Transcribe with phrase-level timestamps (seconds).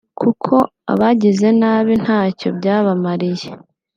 [0.19, 0.53] kuko
[0.91, 3.49] abagize nabi ntacyo byabamariye